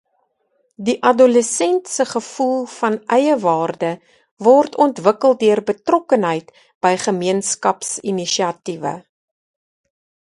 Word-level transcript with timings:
Die 0.85 0.93
adolessent 1.07 1.85
se 1.95 2.05
gevoel 2.13 2.63
van 2.75 2.95
eiewaarde 3.17 3.91
word 4.47 4.79
ontwikkel 4.87 5.37
deur 5.43 5.61
betrokkenheid 5.71 6.51
by 6.87 6.95
gemeenskapsinisiatiewe. 7.07 8.95